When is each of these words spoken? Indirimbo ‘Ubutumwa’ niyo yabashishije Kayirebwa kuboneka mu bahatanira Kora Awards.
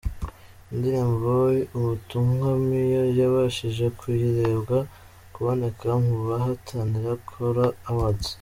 Indirimbo 0.71 1.31
‘Ubutumwa’ 1.77 2.47
niyo 2.67 3.03
yabashishije 3.19 3.85
Kayirebwa 3.99 4.77
kuboneka 5.33 5.87
mu 6.05 6.15
bahatanira 6.27 7.11
Kora 7.29 7.65
Awards. 7.89 8.29